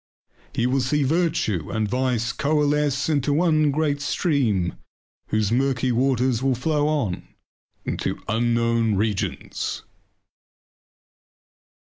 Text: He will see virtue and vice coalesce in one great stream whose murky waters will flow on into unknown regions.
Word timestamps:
He 0.51 0.65
will 0.65 0.81
see 0.81 1.03
virtue 1.03 1.69
and 1.69 1.87
vice 1.87 2.31
coalesce 2.31 3.07
in 3.07 3.21
one 3.35 3.69
great 3.69 4.01
stream 4.01 4.73
whose 5.27 5.51
murky 5.51 5.91
waters 5.91 6.41
will 6.41 6.55
flow 6.55 6.87
on 6.87 7.27
into 7.85 8.19
unknown 8.27 8.95
regions. 8.95 9.83